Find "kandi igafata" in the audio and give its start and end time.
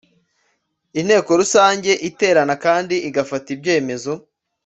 2.65-3.47